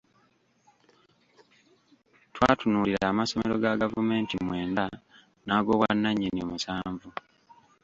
[2.33, 4.83] Twatunuulira amasomero ga gavumenti mwenda
[5.47, 7.09] nag’obwannannyini musanvu.